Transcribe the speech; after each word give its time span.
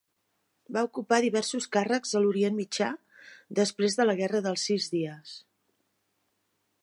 Va 0.77 0.81
ocupar 0.85 1.19
diversos 1.25 1.67
càrrecs 1.75 2.15
a 2.19 2.21
l'Orient 2.23 2.57
Mitjà 2.61 2.89
després 3.61 3.99
de 3.99 4.09
la 4.09 4.15
Guerra 4.23 4.43
dels 4.47 4.67
Sis 4.71 4.91
Dies. 4.95 5.37